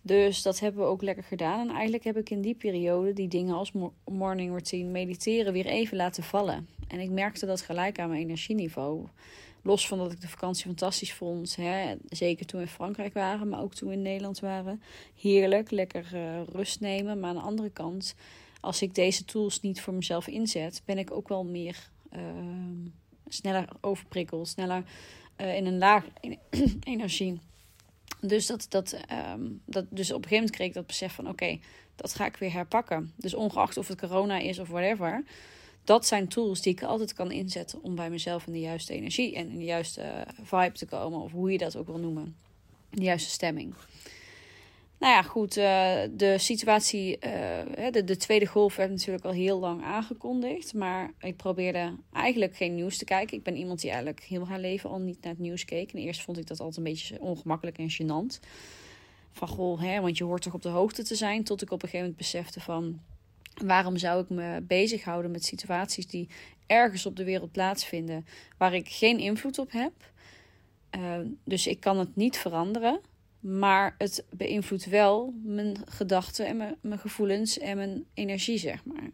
Dus 0.02 0.42
dat 0.42 0.60
hebben 0.60 0.82
we 0.82 0.88
ook 0.88 1.02
lekker 1.02 1.24
gedaan. 1.24 1.60
En 1.68 1.74
eigenlijk 1.74 2.04
heb 2.04 2.16
ik 2.16 2.30
in 2.30 2.40
die 2.40 2.54
periode 2.54 3.12
die 3.12 3.28
dingen 3.28 3.54
als 3.54 3.72
morning 4.04 4.50
routine, 4.50 4.90
mediteren 4.90 5.52
weer 5.52 5.66
even 5.66 5.96
laten 5.96 6.22
vallen. 6.22 6.68
En 6.88 7.00
ik 7.00 7.10
merkte 7.10 7.46
dat 7.46 7.60
gelijk 7.60 7.98
aan 7.98 8.08
mijn 8.08 8.22
energieniveau. 8.22 9.06
Los 9.62 9.88
van 9.88 9.98
dat 9.98 10.12
ik 10.12 10.20
de 10.20 10.28
vakantie 10.28 10.66
fantastisch 10.66 11.12
vond. 11.12 11.56
Hè, 11.56 11.94
zeker 12.08 12.46
toen 12.46 12.60
we 12.60 12.66
in 12.66 12.72
Frankrijk 12.72 13.14
waren, 13.14 13.48
maar 13.48 13.60
ook 13.60 13.74
toen 13.74 13.88
we 13.88 13.94
in 13.94 14.02
Nederland 14.02 14.40
waren. 14.40 14.82
Heerlijk, 15.20 15.70
lekker 15.70 16.10
uh, 16.14 16.42
rust 16.52 16.80
nemen. 16.80 17.20
Maar 17.20 17.28
aan 17.30 17.36
de 17.36 17.42
andere 17.42 17.70
kant, 17.70 18.14
als 18.64 18.82
ik 18.82 18.94
deze 18.94 19.24
tools 19.24 19.60
niet 19.60 19.80
voor 19.80 19.94
mezelf 19.94 20.26
inzet, 20.26 20.82
ben 20.84 20.98
ik 20.98 21.10
ook 21.10 21.28
wel 21.28 21.44
meer 21.44 21.90
uh, 22.12 22.20
sneller 23.28 23.68
overprikkeld. 23.80 24.48
Sneller 24.48 24.84
uh, 25.36 25.56
in 25.56 25.66
een 25.66 25.78
laag 25.78 26.04
energie. 26.84 27.40
Dus, 28.20 28.46
dat, 28.46 28.66
dat, 28.68 28.96
um, 29.32 29.60
dat, 29.64 29.84
dus 29.90 30.12
op 30.12 30.16
een 30.16 30.28
gegeven 30.28 30.36
moment 30.36 30.50
kreeg 30.50 30.68
ik 30.68 30.74
dat 30.74 30.86
besef 30.86 31.12
van 31.12 31.28
oké, 31.28 31.58
dat 31.96 32.14
ga 32.14 32.26
ik 32.26 32.36
weer 32.36 32.52
herpakken. 32.52 33.12
Dus 33.16 33.34
ongeacht 33.34 33.76
of 33.76 33.88
het 33.88 34.00
corona 34.00 34.38
is 34.38 34.58
of 34.58 34.68
whatever. 34.68 35.24
Dat 35.84 36.06
zijn 36.06 36.28
tools 36.28 36.60
die 36.60 36.72
ik 36.72 36.82
altijd 36.82 37.12
kan 37.12 37.30
inzetten 37.30 37.82
om 37.82 37.94
bij 37.94 38.10
mezelf 38.10 38.46
in 38.46 38.52
de 38.52 38.60
juiste 38.60 38.92
energie 38.92 39.34
en 39.34 39.50
in 39.50 39.58
de 39.58 39.64
juiste 39.64 40.26
vibe 40.42 40.72
te 40.72 40.86
komen. 40.86 41.20
Of 41.20 41.32
hoe 41.32 41.52
je 41.52 41.58
dat 41.58 41.76
ook 41.76 41.86
wil 41.86 41.98
noemen. 41.98 42.36
De 42.90 43.02
juiste 43.02 43.30
stemming. 43.30 43.74
Nou 44.98 45.12
ja, 45.12 45.22
goed. 45.22 45.56
Uh, 45.56 46.02
de 46.10 46.38
situatie, 46.38 47.16
uh, 47.16 47.90
de, 47.90 48.04
de 48.04 48.16
tweede 48.16 48.46
golf 48.46 48.76
werd 48.76 48.90
natuurlijk 48.90 49.24
al 49.24 49.32
heel 49.32 49.58
lang 49.58 49.82
aangekondigd. 49.82 50.74
Maar 50.74 51.12
ik 51.18 51.36
probeerde 51.36 51.96
eigenlijk 52.12 52.56
geen 52.56 52.74
nieuws 52.74 52.98
te 52.98 53.04
kijken. 53.04 53.36
Ik 53.36 53.42
ben 53.42 53.56
iemand 53.56 53.80
die 53.80 53.90
eigenlijk 53.90 54.22
heel 54.22 54.46
haar 54.46 54.58
leven 54.58 54.90
al 54.90 54.98
niet 54.98 55.20
naar 55.22 55.32
het 55.32 55.40
nieuws 55.40 55.64
keek. 55.64 55.92
En 55.92 55.98
eerst 55.98 56.22
vond 56.22 56.38
ik 56.38 56.46
dat 56.46 56.60
altijd 56.60 56.76
een 56.76 56.92
beetje 56.92 57.20
ongemakkelijk 57.20 57.78
en 57.78 57.92
gênant. 57.92 58.46
Van 59.32 59.48
goh, 59.48 59.80
hè, 59.80 60.00
want 60.00 60.18
je 60.18 60.24
hoort 60.24 60.42
toch 60.42 60.54
op 60.54 60.62
de 60.62 60.68
hoogte 60.68 61.02
te 61.02 61.14
zijn. 61.14 61.44
Tot 61.44 61.62
ik 61.62 61.70
op 61.70 61.82
een 61.82 61.88
gegeven 61.88 62.00
moment 62.00 62.18
besefte 62.18 62.60
van... 62.60 63.00
Waarom 63.64 63.96
zou 63.96 64.22
ik 64.22 64.28
me 64.28 64.60
bezighouden 64.62 65.30
met 65.30 65.44
situaties 65.44 66.06
die 66.06 66.28
ergens 66.66 67.06
op 67.06 67.16
de 67.16 67.24
wereld 67.24 67.52
plaatsvinden... 67.52 68.26
waar 68.58 68.74
ik 68.74 68.88
geen 68.88 69.18
invloed 69.18 69.58
op 69.58 69.72
heb... 69.72 69.92
Uh, 70.96 71.18
dus 71.44 71.66
ik 71.66 71.80
kan 71.80 71.98
het 71.98 72.16
niet 72.16 72.36
veranderen... 72.36 73.00
Maar 73.46 73.94
het 73.98 74.24
beïnvloedt 74.30 74.84
wel 74.84 75.34
mijn 75.42 75.76
gedachten 75.84 76.46
en 76.46 76.56
mijn, 76.56 76.76
mijn 76.80 76.98
gevoelens 76.98 77.58
en 77.58 77.76
mijn 77.76 78.04
energie, 78.14 78.58
zeg 78.58 78.84
maar. 78.84 79.10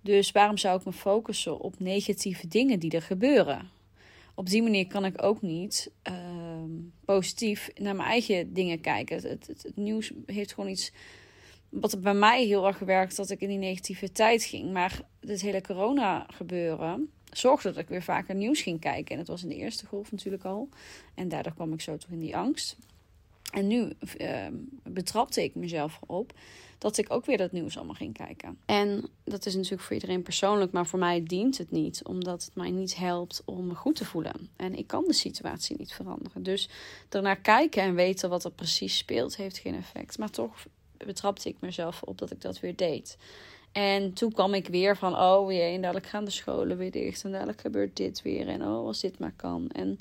Dus 0.00 0.32
waarom 0.32 0.56
zou 0.56 0.78
ik 0.78 0.84
me 0.84 0.92
focussen 0.92 1.60
op 1.60 1.78
negatieve 1.78 2.48
dingen 2.48 2.78
die 2.78 2.90
er 2.90 3.02
gebeuren? 3.02 3.70
Op 4.34 4.48
die 4.48 4.62
manier 4.62 4.86
kan 4.86 5.04
ik 5.04 5.22
ook 5.22 5.42
niet 5.42 5.90
ehm, 6.02 6.70
positief 7.04 7.70
naar 7.74 7.96
mijn 7.96 8.08
eigen 8.08 8.52
dingen 8.52 8.80
kijken. 8.80 9.16
Het, 9.16 9.46
het, 9.46 9.72
nieuws 9.76 10.12
heeft 10.26 10.54
gewoon 10.54 10.70
iets. 10.70 10.92
Wat 11.68 12.02
bij 12.02 12.14
mij 12.14 12.44
heel 12.44 12.66
erg 12.66 12.76
gewerkt, 12.76 13.16
dat 13.16 13.30
ik 13.30 13.40
in 13.40 13.48
die 13.48 13.58
negative 13.58 14.12
tijd 14.12 14.44
ging. 14.44 14.72
Maar 14.72 15.00
het 15.20 15.40
hele 15.40 15.60
corona 15.60 16.26
gebeuren 16.32 17.10
zorgde 17.32 17.68
dat 17.68 17.82
ik 17.82 17.88
weer 17.88 18.02
vaker 18.02 18.34
nieuws 18.34 18.60
ging 18.60 18.80
kijken. 18.80 19.10
En 19.10 19.16
dat 19.16 19.26
was 19.26 19.42
in 19.42 19.48
de 19.48 19.56
eerste 19.56 19.86
golf 19.86 20.12
natuurlijk 20.12 20.44
al. 20.44 20.68
En 21.14 21.28
daardoor 21.28 21.54
kwam 21.54 21.72
ik 21.72 21.80
zo 21.80 21.96
toch 21.96 22.10
in 22.10 22.20
die 22.20 22.36
angst. 22.36 22.76
En 23.50 23.66
nu 23.66 23.92
uh, 24.18 24.46
betrapte 24.82 25.42
ik 25.42 25.54
mezelf 25.54 26.00
op 26.06 26.32
dat 26.78 26.98
ik 26.98 27.12
ook 27.12 27.26
weer 27.26 27.36
dat 27.36 27.52
nieuws 27.52 27.76
allemaal 27.76 27.94
ging 27.94 28.14
kijken. 28.14 28.58
En 28.66 29.08
dat 29.24 29.46
is 29.46 29.54
natuurlijk 29.54 29.82
voor 29.82 29.94
iedereen 29.94 30.22
persoonlijk, 30.22 30.72
maar 30.72 30.86
voor 30.86 30.98
mij 30.98 31.22
dient 31.22 31.58
het 31.58 31.70
niet, 31.70 32.04
omdat 32.04 32.44
het 32.44 32.54
mij 32.54 32.70
niet 32.70 32.96
helpt 32.96 33.42
om 33.44 33.66
me 33.66 33.74
goed 33.74 33.96
te 33.96 34.04
voelen. 34.04 34.50
En 34.56 34.74
ik 34.74 34.86
kan 34.86 35.04
de 35.06 35.12
situatie 35.12 35.76
niet 35.78 35.92
veranderen. 35.92 36.42
Dus 36.42 36.68
ernaar 37.08 37.40
kijken 37.40 37.82
en 37.82 37.94
weten 37.94 38.30
wat 38.30 38.44
er 38.44 38.50
precies 38.50 38.96
speelt, 38.96 39.36
heeft 39.36 39.58
geen 39.58 39.74
effect. 39.74 40.18
Maar 40.18 40.30
toch 40.30 40.66
betrapte 40.96 41.48
ik 41.48 41.56
mezelf 41.60 42.02
op 42.02 42.18
dat 42.18 42.30
ik 42.30 42.40
dat 42.40 42.60
weer 42.60 42.76
deed. 42.76 43.16
En 43.72 44.12
toen 44.12 44.32
kwam 44.32 44.54
ik 44.54 44.68
weer 44.68 44.96
van, 44.96 45.18
oh 45.18 45.52
jee, 45.52 45.74
en 45.74 45.80
dadelijk 45.80 46.06
gaan 46.06 46.24
de 46.24 46.30
scholen 46.30 46.76
weer 46.76 46.90
dicht. 46.90 47.24
En 47.24 47.32
dadelijk 47.32 47.60
gebeurt 47.60 47.96
dit 47.96 48.22
weer. 48.22 48.48
En 48.48 48.62
oh, 48.62 48.86
als 48.86 49.00
dit 49.00 49.18
maar 49.18 49.34
kan. 49.36 49.68
En 49.70 49.98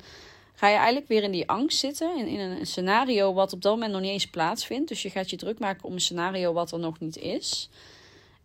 ga 0.60 0.68
je 0.68 0.76
eigenlijk 0.76 1.08
weer 1.08 1.24
in 1.24 1.32
die 1.32 1.50
angst 1.50 1.80
zitten. 1.80 2.18
In, 2.18 2.28
in 2.28 2.40
een 2.40 2.66
scenario 2.66 3.34
wat 3.34 3.54
op 3.54 3.62
dat 3.62 3.74
moment 3.74 3.92
nog 3.92 4.02
niet 4.02 4.12
eens 4.12 4.30
plaatsvindt. 4.30 4.88
Dus 4.88 5.02
je 5.02 5.10
gaat 5.10 5.30
je 5.30 5.38
druk 5.38 5.60
maken 5.60 5.84
om 5.84 5.94
een 5.94 6.02
scenario 6.02 6.54
wat 6.54 6.72
er 6.72 6.80
nog 6.80 7.00
niet 7.00 7.18
is. 7.18 7.70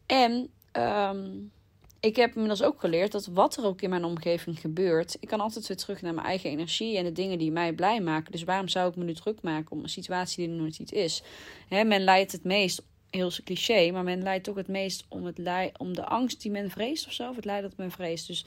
En 0.07 0.51
um, 0.73 1.53
ik 2.01 2.17
heb 2.17 2.33
inmiddels 2.33 2.63
ook 2.63 2.81
geleerd 2.81 3.13
dat 3.13 3.27
wat 3.27 3.57
er 3.57 3.65
ook 3.65 3.83
in 3.83 3.91
mijn 3.91 4.05
omgeving 4.05 4.61
gebeurt, 4.61 5.17
ik 5.21 5.29
kan 5.29 5.41
altijd 5.41 5.67
weer 5.67 5.77
terug 5.77 6.03
naar 6.03 6.15
mijn 6.15 6.27
eigen 6.27 6.51
energie 6.51 6.97
en 6.97 7.05
de 7.05 7.13
dingen 7.13 7.39
die 7.39 7.53
mij 7.53 7.73
blij 7.73 8.01
maken. 8.01 8.33
Dus 8.33 8.45
waarom 8.45 8.69
zou 8.69 8.91
ik 8.91 8.97
me 8.97 9.05
nu 9.05 9.15
druk 9.15 9.43
maken 9.43 9.73
om 9.73 9.83
een 9.83 9.89
situatie 9.89 10.47
die 10.47 10.57
er 10.57 10.63
nog 10.63 10.79
niet 10.79 10.93
is? 10.93 11.23
Men 11.69 12.05
leidt 12.05 12.33
het 12.33 12.45
meest, 12.45 12.83
heel 13.11 13.31
cliché, 13.45 13.91
maar 13.91 14.05
men 14.05 14.23
leidt 14.23 14.45
toch 14.45 14.57
het 14.57 14.69
meest 14.69 15.05
om, 15.09 15.25
het 15.25 15.39
om 15.77 15.95
de 15.95 16.05
angst 16.05 16.43
die 16.43 16.51
men 16.51 16.71
vreest 16.71 17.07
of 17.07 17.13
zo, 17.13 17.29
of 17.29 17.37
het 17.37 17.45
lijden 17.45 17.71
dat 17.71 17.79
men 17.79 17.91
vreest. 17.91 18.27
Dus 18.27 18.45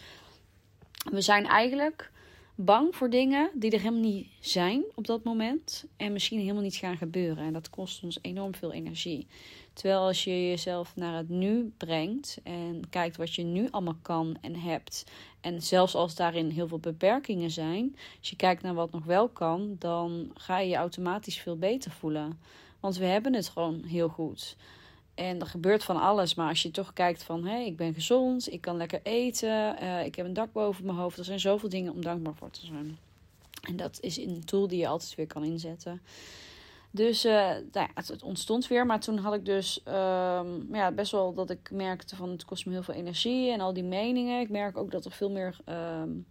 we 1.12 1.22
zijn 1.22 1.46
eigenlijk 1.46 2.12
bang 2.60 2.96
voor 2.96 3.10
dingen 3.10 3.50
die 3.54 3.72
er 3.72 3.80
helemaal 3.80 4.02
niet 4.02 4.28
zijn 4.40 4.84
op 4.96 5.08
dat 5.08 5.24
moment. 5.24 5.86
En 5.98 6.14
misschien 6.14 6.40
helemaal 6.40 6.62
niet 6.62 6.76
gaan 6.76 6.98
gebeuren. 6.98 7.44
En 7.44 7.54
dat 7.54 7.70
kost 7.70 8.04
ons 8.04 8.20
enorm 8.22 8.56
veel 8.56 8.74
energie. 8.74 9.28
Terwijl 9.74 10.00
als 10.00 10.24
je 10.24 10.48
jezelf 10.48 10.96
naar 10.96 11.18
het 11.18 11.30
nu 11.30 11.74
brengt 11.78 12.40
en 12.44 12.90
kijkt 12.90 13.18
wat 13.18 13.36
je 13.36 13.44
nu 13.44 13.68
allemaal 13.72 13.98
kan 14.02 14.38
en 14.42 14.56
hebt. 14.56 15.06
En 15.42 15.62
zelfs 15.62 15.96
als 15.96 16.16
daarin 16.16 16.50
heel 16.50 16.68
veel 16.68 16.80
beperkingen 16.80 17.52
zijn. 17.52 17.96
Als 18.20 18.30
je 18.30 18.36
kijkt 18.36 18.62
naar 18.62 18.74
wat 18.74 18.92
nog 18.92 19.06
wel 19.06 19.30
kan, 19.30 19.76
dan 19.80 20.32
ga 20.34 20.60
je 20.60 20.70
je 20.70 20.76
automatisch 20.76 21.40
veel 21.40 21.58
beter 21.58 21.92
voelen. 21.92 22.40
Want 22.80 22.98
we 22.98 23.06
hebben 23.06 23.34
het 23.34 23.50
gewoon 23.50 23.84
heel 23.84 24.10
goed. 24.10 24.56
En 25.18 25.40
er 25.40 25.48
gebeurt 25.48 25.84
van 25.84 26.02
alles. 26.02 26.36
Maar 26.36 26.50
als 26.50 26.62
je 26.62 26.72
toch 26.72 26.94
kijkt 26.94 27.24
van, 27.24 27.46
hé, 27.46 27.60
ik 27.60 27.78
ben 27.78 27.94
gezond, 27.94 28.52
ik 28.52 28.62
kan 28.62 28.78
lekker 28.78 29.00
eten, 29.04 29.76
uh, 29.84 30.06
ik 30.06 30.16
heb 30.16 30.26
een 30.26 30.34
dak 30.34 30.52
boven 30.52 30.86
mijn 30.86 30.98
hoofd. 30.98 31.18
Er 31.18 31.24
zijn 31.24 31.40
zoveel 31.40 31.70
dingen 31.70 31.94
om 31.94 32.02
dankbaar 32.02 32.34
voor 32.36 32.50
te 32.50 32.66
zijn. 32.66 32.98
En 33.62 33.76
dat 33.76 33.98
is 34.02 34.18
een 34.18 34.46
tool 34.46 34.68
die 34.68 34.80
je 34.80 34.88
altijd 34.88 35.16
weer 35.16 35.28
kan 35.28 35.44
inzetten. 35.44 36.02
Dus 36.92 37.26
uh, 37.26 37.34
nou 37.34 37.62
ja, 37.72 37.90
het, 37.94 38.24
ontstond 38.24 38.68
weer. 38.68 38.86
Maar 38.86 39.00
toen 39.00 39.18
had 39.18 39.34
ik 39.34 39.46
dus 39.46 39.82
um, 39.88 40.76
ja, 40.76 40.92
best 40.92 41.12
wel 41.12 41.34
dat 41.34 41.50
ik 41.50 41.72
merkte 41.72 42.16
van 42.16 42.30
het 42.30 42.46
kost 42.46 42.66
me 42.66 42.72
heel 42.72 42.84
veel 42.84 42.94
energie 42.94 43.52
en 43.52 43.62
al 43.62 43.74
die 43.74 43.84
meningen. 43.84 44.42
Ik 44.42 44.50
merk 44.50 44.78
ook 44.78 44.92
dat 44.92 45.06
er 45.06 45.12
veel 45.12 45.32
meer 45.32 45.58
um, 46.02 46.26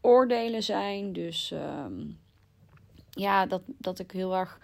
oordelen 0.00 0.62
zijn. 0.62 1.12
Dus 1.12 1.50
um, 1.50 2.18
ja, 3.10 3.46
dat, 3.46 3.62
dat 3.66 3.98
ik 3.98 4.10
heel 4.10 4.36
erg 4.36 4.58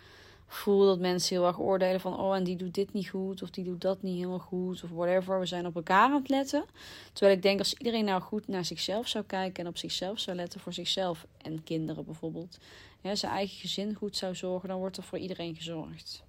voel 0.56 0.86
dat 0.86 0.98
mensen 0.98 1.36
heel 1.36 1.46
erg 1.46 1.60
oordelen 1.60 2.00
van 2.00 2.18
oh 2.18 2.36
en 2.36 2.44
die 2.44 2.56
doet 2.56 2.74
dit 2.74 2.92
niet 2.92 3.08
goed 3.08 3.42
of 3.42 3.50
die 3.50 3.64
doet 3.64 3.80
dat 3.80 4.02
niet 4.02 4.16
helemaal 4.16 4.38
goed 4.38 4.82
of 4.82 4.90
whatever. 4.90 5.40
We 5.40 5.46
zijn 5.46 5.66
op 5.66 5.76
elkaar 5.76 6.10
aan 6.10 6.14
het 6.14 6.28
letten. 6.28 6.64
Terwijl 7.12 7.36
ik 7.36 7.42
denk 7.42 7.58
als 7.58 7.74
iedereen 7.74 8.04
nou 8.04 8.22
goed 8.22 8.48
naar 8.48 8.64
zichzelf 8.64 9.08
zou 9.08 9.24
kijken 9.24 9.64
en 9.64 9.70
op 9.70 9.78
zichzelf 9.78 10.18
zou 10.18 10.36
letten 10.36 10.60
voor 10.60 10.72
zichzelf 10.72 11.26
en 11.42 11.64
kinderen 11.64 12.04
bijvoorbeeld, 12.04 12.58
ja, 13.00 13.14
zijn 13.14 13.32
eigen 13.32 13.56
gezin 13.56 13.94
goed 13.94 14.16
zou 14.16 14.34
zorgen, 14.34 14.68
dan 14.68 14.78
wordt 14.78 14.96
er 14.96 15.02
voor 15.02 15.18
iedereen 15.18 15.54
gezorgd. 15.54 16.24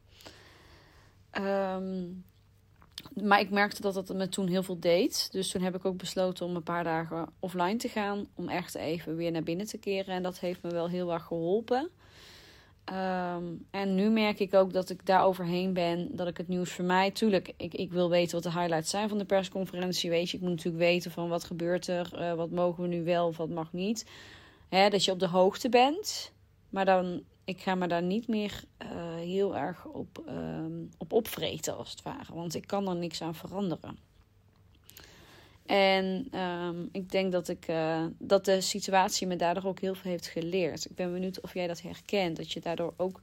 Um, 1.32 2.24
maar 3.24 3.40
ik 3.40 3.50
merkte 3.50 3.82
dat 3.82 3.96
het 3.96 4.14
me 4.14 4.30
toen 4.30 4.48
heel 4.48 4.64
veel 4.64 4.80
deed. 4.80 5.30
Dus 5.32 5.52
toen 5.52 5.62
heb 5.62 5.76
ik 5.76 5.86
ook 5.86 5.98
besloten 5.98 6.46
om 6.46 6.56
een 6.56 6.64
paar 6.64 6.84
dagen 6.84 7.30
offline 7.40 7.76
te 7.76 7.90
gaan. 7.90 8.28
Om 8.36 8.50
echt 8.50 8.76
even 8.76 9.16
weer 9.16 9.32
naar 9.32 9.44
binnen 9.44 9.66
te 9.66 9.78
keren. 9.78 10.14
En 10.14 10.24
dat 10.24 10.40
heeft 10.40 10.62
me 10.62 10.70
wel 10.70 10.90
heel 10.90 11.14
erg 11.14 11.24
geholpen. 11.24 11.90
Um, 12.94 13.66
en 13.72 13.96
nu 13.96 14.10
merk 14.10 14.40
ik 14.40 14.54
ook 14.54 14.74
dat 14.74 14.90
ik 14.90 15.06
daar 15.06 15.24
overheen 15.24 15.74
ben. 15.74 16.16
Dat 16.16 16.28
ik 16.28 16.38
het 16.38 16.48
nieuws 16.48 16.72
voor 16.72 16.86
mij. 16.86 17.12
Tuurlijk, 17.12 17.54
ik, 17.58 17.74
ik 17.74 17.92
wil 17.92 18.10
weten 18.10 18.42
wat 18.42 18.54
de 18.54 18.60
highlights 18.60 18.90
zijn 18.90 19.10
van 19.10 19.18
de 19.18 19.26
persconferentie. 19.26 20.10
Weet 20.10 20.30
je, 20.30 20.38
ik 20.38 20.44
moet 20.44 20.52
natuurlijk 20.52 20.84
weten 20.84 21.12
van 21.12 21.30
wat 21.30 21.44
gebeurt 21.44 21.88
er. 21.88 22.10
Uh, 22.14 22.34
wat 22.34 22.52
mogen 22.52 22.84
we 22.84 22.90
nu 22.90 23.04
wel 23.04 23.34
wat 23.34 23.50
mag 23.50 23.74
niet. 23.74 24.06
Hè, 24.70 24.90
dat 24.90 25.06
je 25.06 25.12
op 25.12 25.20
de 25.20 25.28
hoogte 25.28 25.70
bent. 25.70 26.32
Maar 26.70 26.86
dan, 26.86 27.24
ik 27.46 27.62
ga 27.62 27.76
me 27.76 27.88
daar 27.88 28.04
niet 28.04 28.28
meer 28.28 28.64
uh, 28.84 28.90
heel 29.16 29.58
erg 29.58 29.86
op, 29.86 30.24
um, 30.28 30.90
op 30.98 31.14
opvreten 31.14 31.78
als 31.78 31.92
het 31.92 32.02
ware. 32.02 32.34
Want 32.34 32.56
ik 32.56 32.68
kan 32.68 32.88
er 32.88 32.96
niks 32.96 33.22
aan 33.22 33.36
veranderen. 33.36 33.98
En 35.68 36.28
um, 36.40 36.90
ik 36.92 37.12
denk 37.12 37.32
dat, 37.32 37.48
ik, 37.48 37.68
uh, 37.68 38.06
dat 38.18 38.46
de 38.46 38.62
situatie 38.62 39.28
me 39.28 39.36
daardoor 39.36 39.66
ook 39.66 39.80
heel 39.80 39.96
veel 39.96 40.12
heeft 40.12 40.28
geleerd. 40.28 40.86
Ik 40.86 40.96
ben 40.96 41.14
benieuwd 41.14 41.42
of 41.42 41.54
jij 41.54 41.68
dat 41.68 41.82
herkent. 41.82 42.38
Dat 42.38 42.52
je 42.52 42.60
daardoor 42.60 42.94
ook 42.98 43.22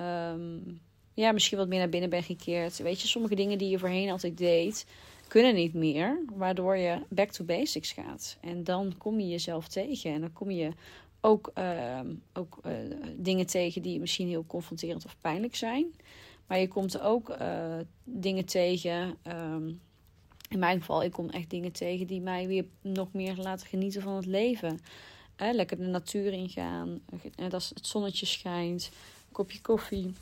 um, 0.00 0.80
ja, 1.14 1.32
misschien 1.32 1.58
wat 1.58 1.68
meer 1.68 1.78
naar 1.78 1.88
binnen 1.88 2.10
bent 2.10 2.24
gekeerd. 2.24 2.78
Weet 2.78 3.00
je, 3.00 3.08
sommige 3.08 3.34
dingen 3.34 3.58
die 3.58 3.68
je 3.68 3.78
voorheen 3.78 4.10
altijd 4.10 4.38
deed, 4.38 4.86
kunnen 5.28 5.54
niet 5.54 5.74
meer. 5.74 6.24
Waardoor 6.34 6.76
je 6.76 7.02
back 7.08 7.30
to 7.30 7.44
basics 7.44 7.92
gaat. 7.92 8.36
En 8.40 8.64
dan 8.64 8.94
kom 8.98 9.20
je 9.20 9.28
jezelf 9.28 9.68
tegen. 9.68 10.12
En 10.12 10.20
dan 10.20 10.32
kom 10.32 10.50
je 10.50 10.70
ook, 11.20 11.50
uh, 11.58 12.00
ook 12.32 12.58
uh, 12.66 12.72
dingen 13.16 13.46
tegen 13.46 13.82
die 13.82 14.00
misschien 14.00 14.28
heel 14.28 14.44
confronterend 14.46 15.04
of 15.04 15.16
pijnlijk 15.20 15.56
zijn. 15.56 15.86
Maar 16.46 16.58
je 16.58 16.68
komt 16.68 17.00
ook 17.00 17.28
uh, 17.40 17.76
dingen 18.04 18.44
tegen. 18.44 19.16
In 20.48 20.58
mijn 20.58 20.78
geval, 20.78 21.02
ik 21.02 21.12
kom 21.12 21.30
echt 21.30 21.50
dingen 21.50 21.72
tegen 21.72 22.06
die 22.06 22.20
mij 22.20 22.46
weer 22.46 22.64
nog 22.80 23.12
meer 23.12 23.36
laten 23.36 23.66
genieten 23.66 24.02
van 24.02 24.16
het 24.16 24.26
leven. 24.26 24.80
Eh, 25.36 25.52
lekker 25.52 25.76
de 25.76 25.86
natuur 25.86 26.32
ingaan. 26.32 27.00
En 27.34 27.50
als 27.50 27.68
het 27.68 27.86
zonnetje 27.86 28.26
schijnt. 28.26 28.90
Een 29.26 29.32
kopje 29.32 29.60
koffie. 29.60 30.12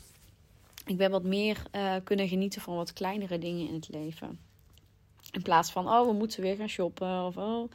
Ik 0.85 0.97
ben 0.97 1.11
wat 1.11 1.23
meer 1.23 1.63
uh, 1.75 1.95
kunnen 2.03 2.27
genieten 2.27 2.61
van 2.61 2.75
wat 2.75 2.93
kleinere 2.93 3.37
dingen 3.37 3.67
in 3.67 3.73
het 3.73 3.89
leven. 3.89 4.39
In 5.31 5.41
plaats 5.41 5.71
van, 5.71 5.87
oh, 5.87 6.07
we 6.07 6.13
moeten 6.13 6.41
weer 6.41 6.55
gaan 6.55 6.69
shoppen. 6.69 7.25
Of, 7.25 7.37
oh, 7.37 7.71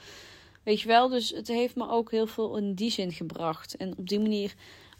weet 0.62 0.80
je 0.80 0.88
wel. 0.88 1.08
Dus 1.08 1.30
het 1.30 1.48
heeft 1.48 1.76
me 1.76 1.90
ook 1.90 2.10
heel 2.10 2.26
veel 2.26 2.56
in 2.56 2.74
die 2.74 2.90
zin 2.90 3.12
gebracht. 3.12 3.76
En 3.76 3.96
op 3.96 4.08
die 4.08 4.20
manier, 4.20 4.54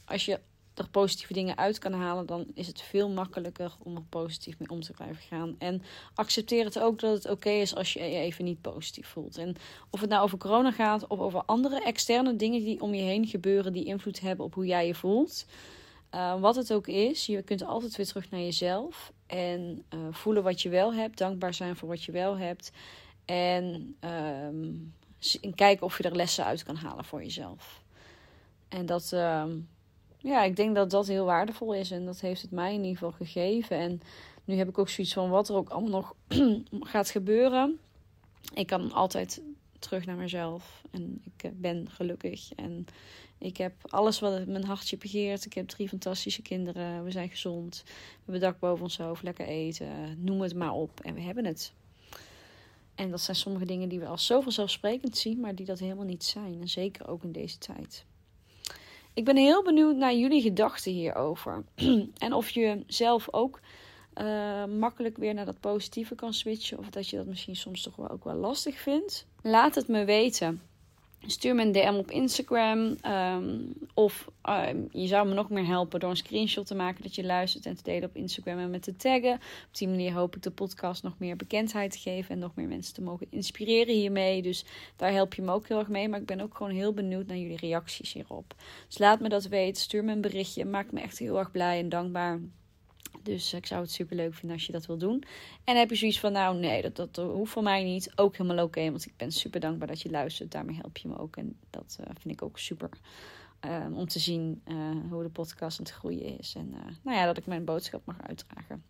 als 0.05 0.25
je 0.25 0.41
er 0.75 0.89
positieve 0.89 1.33
dingen 1.33 1.57
uit 1.59 1.79
kan 1.79 1.93
halen, 1.93 2.27
dan 2.27 2.47
is 2.55 2.67
het 2.67 2.81
veel 2.81 3.09
makkelijker 3.09 3.73
om 3.79 3.97
er 3.97 4.03
positief 4.09 4.59
mee 4.59 4.69
om 4.69 4.81
te 4.81 4.93
blijven 4.93 5.23
gaan. 5.23 5.55
En 5.59 5.83
accepteer 6.15 6.65
het 6.65 6.79
ook 6.79 7.01
dat 7.01 7.15
het 7.15 7.31
oké 7.31 7.51
is 7.51 7.75
als 7.75 7.93
je 7.93 8.01
je 8.01 8.17
even 8.17 8.45
niet 8.45 8.61
positief 8.61 9.07
voelt. 9.07 9.37
En 9.37 9.57
of 9.91 10.01
het 10.01 10.11
nou 10.11 10.23
over 10.23 10.39
corona 10.39 10.71
gaat 10.71 11.07
of 11.07 11.19
over 11.19 11.43
andere 11.47 11.83
externe 11.83 12.37
dingen 12.37 12.65
die 12.65 12.81
om 12.81 12.95
je 12.95 13.03
heen 13.03 13.27
gebeuren, 13.27 13.73
die 13.73 13.85
invloed 13.85 14.21
hebben 14.21 14.45
op 14.45 14.55
hoe 14.55 14.67
jij 14.67 14.87
je 14.87 14.95
voelt. 14.95 15.47
Uh, 16.15 16.41
wat 16.41 16.57
het 16.57 16.73
ook 16.73 16.87
is, 16.87 17.27
je 17.27 17.43
kunt 17.43 17.65
altijd 17.65 17.97
weer 17.97 18.07
terug 18.07 18.31
naar 18.31 18.41
jezelf 18.41 19.13
en 19.27 19.85
uh, 19.95 20.01
voelen 20.11 20.43
wat 20.43 20.63
je 20.63 20.69
wel 20.69 20.95
hebt, 20.95 21.19
dankbaar 21.19 21.55
zijn 21.55 21.77
voor 21.77 21.89
wat 21.89 22.05
je 22.05 22.13
wel 22.13 22.39
hebt. 22.39 22.73
En 23.25 23.97
uh, 24.05 25.53
kijken 25.55 25.87
of 25.87 25.99
je 25.99 26.05
er 26.05 26.17
lessen 26.17 26.45
uit 26.45 26.63
kan 26.63 26.77
halen 26.77 27.05
voor 27.05 27.23
jezelf. 27.23 27.83
En 28.69 28.87
dat, 28.87 29.13
ehm, 29.13 29.59
ja, 30.23 30.43
ik 30.43 30.57
denk 30.57 30.75
dat 30.75 30.91
dat 30.91 31.07
heel 31.07 31.25
waardevol 31.25 31.75
is. 31.75 31.91
En 31.91 32.05
dat 32.05 32.21
heeft 32.21 32.43
het 32.43 32.51
mij 32.51 32.75
in 32.75 32.85
ieder 32.85 32.93
geval 32.93 33.13
gegeven. 33.13 33.77
En 33.77 34.01
nu 34.45 34.57
heb 34.57 34.69
ik 34.69 34.79
ook 34.79 34.89
zoiets 34.89 35.13
van 35.13 35.31
wat 35.31 35.49
er 35.49 35.55
ook 35.55 35.69
allemaal 35.69 35.91
nog 35.91 36.15
gaat 36.93 37.11
gebeuren. 37.11 37.79
Ik 38.55 38.67
kan 38.67 38.93
altijd 38.93 39.43
terug 39.79 40.07
naar 40.07 40.17
mezelf. 40.17 40.83
En 40.91 41.23
ik 41.25 41.43
eh, 41.43 41.51
ben 41.55 41.91
gelukkig. 41.91 42.55
En 42.55 42.87
ik 43.39 43.57
heb 43.57 43.73
alles 43.89 44.21
wat 44.21 44.47
mijn 44.47 44.65
hartje 44.65 44.97
begeert. 44.97 45.45
Ik 45.45 45.53
heb 45.53 45.69
drie 45.69 45.89
fantastische 45.89 46.43
kinderen. 46.43 47.05
We 47.05 47.11
zijn 47.11 47.29
gezond. 47.29 47.83
We 47.85 47.93
hebben 48.25 48.41
dak 48.41 48.59
boven 48.59 48.85
ons 48.85 48.99
hoofd. 48.99 49.23
Lekker 49.23 49.47
eten. 49.47 50.25
Noem 50.25 50.41
het 50.41 50.55
maar 50.55 50.73
op. 50.73 51.01
En 51.01 51.15
we 51.15 51.21
hebben 51.21 51.45
het. 51.45 51.73
En 52.95 53.11
dat 53.11 53.21
zijn 53.21 53.37
sommige 53.37 53.65
dingen 53.65 53.89
die 53.89 53.99
we 53.99 54.07
als 54.07 54.27
zo 54.27 54.41
vanzelfsprekend 54.41 55.17
zien. 55.17 55.41
Maar 55.41 55.55
die 55.55 55.67
dat 55.67 55.79
helemaal 55.79 56.05
niet 56.05 56.25
zijn. 56.25 56.61
En 56.61 56.69
zeker 56.69 57.09
ook 57.09 57.23
in 57.23 57.33
deze 57.33 57.59
tijd. 57.59 58.05
Ik 59.15 59.25
ben 59.25 59.37
heel 59.37 59.63
benieuwd 59.63 59.97
naar 59.97 60.15
jullie 60.15 60.43
gedachten 60.43 60.93
hierover. 60.93 61.65
en 62.19 62.33
of 62.33 62.51
je 62.51 62.83
zelf 62.87 63.33
ook 63.33 63.61
uh, 64.21 64.65
makkelijk 64.65 65.17
weer 65.17 65.35
naar 65.35 65.45
dat 65.45 65.61
positieve 65.61 66.15
kan 66.15 66.33
switchen. 66.33 66.79
Of 66.79 66.91
dat 66.91 67.09
je 67.09 67.17
dat 67.17 67.27
misschien 67.27 67.57
soms 67.57 67.83
toch 67.83 67.97
wel 67.97 68.11
ook 68.11 68.25
wel 68.25 68.35
lastig 68.35 68.79
vindt. 68.79 69.27
Laat 69.43 69.75
het 69.75 69.89
me 69.89 70.05
weten. 70.05 70.61
Stuur 71.27 71.55
me 71.55 71.63
een 71.63 71.73
DM 71.73 71.95
op 71.99 72.11
Instagram. 72.11 72.97
Ehm, 73.01 73.59
of 73.95 74.29
ehm, 74.43 74.85
je 74.91 75.07
zou 75.07 75.29
me 75.29 75.35
nog 75.35 75.51
meer 75.51 75.67
helpen 75.67 76.01
door 76.01 76.11
een 76.11 76.17
screenshot 76.17 76.67
te 76.67 76.75
maken 76.75 77.03
dat 77.03 77.15
je 77.15 77.25
luistert 77.25 77.67
en 77.67 77.77
te 77.77 77.83
delen 77.83 78.09
op 78.09 78.17
Instagram 78.17 78.59
en 78.59 78.71
met 78.71 78.83
te 78.83 78.97
taggen. 78.97 79.35
Op 79.35 79.77
die 79.79 79.89
manier 79.89 80.13
hoop 80.13 80.37
ik 80.37 80.43
de 80.43 80.51
podcast 80.51 81.03
nog 81.03 81.19
meer 81.19 81.37
bekendheid 81.37 81.91
te 81.91 81.99
geven 81.99 82.31
en 82.35 82.39
nog 82.39 82.55
meer 82.55 82.69
mensen 82.69 82.95
te 82.95 83.03
mogen 83.03 83.27
inspireren 83.31 83.95
hiermee. 83.95 84.43
Dus 84.43 84.65
daar 84.97 85.13
help 85.13 85.35
je 85.35 85.43
me 85.43 85.53
ook 85.53 85.69
heel 85.69 85.79
erg 85.79 85.89
mee. 85.89 86.09
Maar 86.09 86.21
ik 86.21 86.27
ben 86.27 86.41
ook 86.41 86.57
gewoon 86.57 86.73
heel 86.73 86.93
benieuwd 86.93 87.27
naar 87.27 87.37
jullie 87.37 87.57
reacties 87.57 88.13
hierop. 88.13 88.55
Dus 88.87 88.99
laat 88.99 89.21
me 89.21 89.29
dat 89.29 89.47
weten. 89.47 89.83
Stuur 89.83 90.05
me 90.05 90.13
een 90.13 90.21
berichtje. 90.21 90.65
Maakt 90.65 90.93
me 90.93 91.01
echt 91.01 91.19
heel 91.19 91.39
erg 91.39 91.51
blij 91.51 91.79
en 91.79 91.89
dankbaar. 91.89 92.41
Dus 93.23 93.53
ik 93.53 93.67
zou 93.67 93.81
het 93.81 93.91
super 93.91 94.17
leuk 94.17 94.35
vinden 94.35 94.57
als 94.57 94.67
je 94.67 94.73
dat 94.73 94.87
wil 94.87 94.99
doen. 94.99 95.25
En 95.65 95.79
heb 95.79 95.91
je 95.91 95.97
zoiets 95.97 96.21
van, 96.21 96.33
nou 96.33 96.57
nee, 96.57 96.83
dat, 96.83 96.97
dat 96.97 97.17
hoeft 97.17 97.53
voor 97.53 97.63
mij 97.63 97.85
niet. 97.85 98.13
Ook 98.15 98.37
helemaal 98.37 98.65
oké, 98.65 98.91
want 98.91 99.07
ik 99.07 99.17
ben 99.17 99.33
super 99.33 99.61
dankbaar 99.61 99.89
dat 99.89 100.01
je 100.01 100.11
luistert. 100.11 100.51
Daarmee 100.51 100.77
help 100.77 100.97
je 100.97 101.09
me 101.09 101.19
ook. 101.19 101.37
En 101.37 101.57
dat 101.71 101.97
uh, 102.01 102.07
vind 102.07 102.35
ik 102.35 102.43
ook 102.43 102.59
super 102.59 102.89
uh, 103.65 103.87
om 103.93 104.09
te 104.09 104.19
zien 104.19 104.63
uh, 104.67 104.77
hoe 105.11 105.23
de 105.23 105.29
podcast 105.29 105.79
aan 105.79 105.85
het 105.85 105.95
groeien 105.95 106.39
is. 106.39 106.55
En 106.55 106.75
nou 107.03 107.17
ja, 107.17 107.27
dat 107.27 107.37
ik 107.37 107.47
mijn 107.47 107.65
boodschap 107.65 108.03
mag 108.05 108.17
uitdragen. 108.27 108.83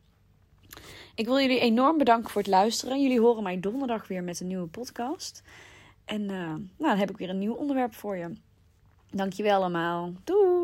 Ik 1.14 1.26
wil 1.26 1.41
jullie 1.41 1.61
enorm 1.61 1.99
bedanken 1.99 2.31
voor 2.31 2.41
het 2.41 2.50
luisteren. 2.50 3.02
Jullie 3.02 3.21
horen 3.21 3.43
mij 3.43 3.61
donderdag 3.61 4.09
weer 4.09 4.23
met 4.23 4.41
een 4.41 4.47
nieuwe 4.47 4.67
podcast. 4.67 5.43
En 6.05 6.26
nou, 6.26 6.69
dan 6.79 6.97
heb 6.97 7.11
ik 7.11 7.17
weer 7.17 7.29
een 7.29 7.38
nieuw 7.38 7.55
onderwerp 7.55 7.95
voor 7.95 8.17
je. 8.17 8.33
Dankjewel 9.11 9.57
allemaal. 9.57 10.12
Doei! 10.25 10.62